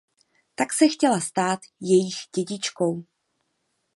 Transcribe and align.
Tak 0.55 0.73
se 0.73 0.87
chtěla 0.89 1.19
stát 1.19 1.59
jejich 1.81 2.15
dědičkou. 2.35 3.03